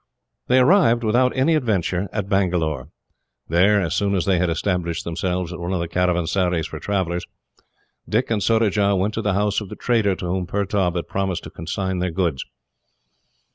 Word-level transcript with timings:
They 0.47 0.57
arrived, 0.57 1.03
without 1.03 1.31
any 1.37 1.53
adventure, 1.53 2.07
at 2.11 2.27
Bangalore. 2.27 2.89
There, 3.49 3.79
as 3.79 3.93
soon 3.93 4.15
as 4.15 4.25
they 4.25 4.39
had 4.39 4.49
established 4.49 5.03
themselves 5.03 5.53
at 5.53 5.59
one 5.59 5.73
of 5.73 5.79
the 5.79 5.87
caravansaries 5.87 6.65
for 6.65 6.79
travellers, 6.79 7.27
Dick 8.09 8.31
and 8.31 8.41
Surajah 8.41 8.95
went 8.95 9.13
to 9.13 9.21
the 9.21 9.35
house 9.35 9.61
of 9.61 9.69
the 9.69 9.75
trader 9.75 10.15
to 10.15 10.25
whom 10.25 10.47
Pertaub 10.47 10.95
had 10.95 11.07
promised 11.07 11.43
to 11.43 11.51
consign 11.51 11.99
their 11.99 12.09
goods. 12.09 12.43